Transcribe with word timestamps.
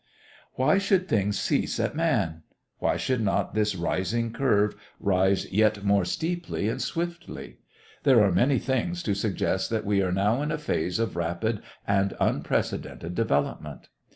Why 0.53 0.79
should 0.79 1.07
things 1.07 1.39
cease 1.39 1.79
at 1.79 1.95
man? 1.95 2.41
Why 2.79 2.97
should 2.97 3.21
not 3.21 3.53
this 3.53 3.75
rising 3.75 4.33
curve 4.33 4.75
rise 4.99 5.51
yet 5.51 5.83
more 5.83 6.05
steeply 6.05 6.67
and 6.69 6.81
swiftly? 6.81 7.57
There 8.01 8.23
are 8.23 8.31
many 8.31 8.57
things 8.57 9.03
to 9.03 9.13
suggest 9.13 9.69
that 9.69 9.85
we 9.85 10.01
are 10.01 10.11
now 10.11 10.41
in 10.41 10.51
a 10.51 10.57
phase 10.57 10.97
of 10.97 11.15
rapid 11.15 11.61
and 11.85 12.15
unprecedented 12.19 13.13
development. 13.13 13.89